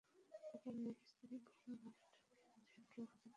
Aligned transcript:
আপনার 0.53 0.75
মেয়ে, 0.75 0.95
স্ত্রী, 1.03 1.35
বোন, 1.43 1.77
মা, 1.83 1.91
এটা 2.47 2.69
যে 2.71 2.81
কেউ 2.91 3.03
হতে 3.03 3.17
পারে। 3.17 3.29